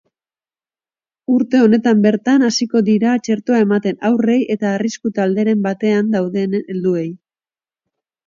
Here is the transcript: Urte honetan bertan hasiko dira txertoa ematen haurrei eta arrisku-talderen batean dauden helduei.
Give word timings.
Urte 1.33 1.59
honetan 1.65 1.99
bertan 2.05 2.45
hasiko 2.47 2.81
dira 2.87 3.11
txertoa 3.27 3.59
ematen 3.65 4.01
haurrei 4.09 4.39
eta 4.55 4.71
arrisku-talderen 4.79 5.61
batean 5.69 6.09
dauden 6.17 6.57
helduei. 6.63 7.07